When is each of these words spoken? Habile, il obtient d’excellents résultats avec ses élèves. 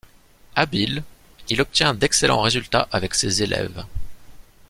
Habile, 0.55 1.03
il 1.49 1.61
obtient 1.61 1.93
d’excellents 1.93 2.41
résultats 2.41 2.87
avec 2.91 3.13
ses 3.13 3.43
élèves. 3.43 3.85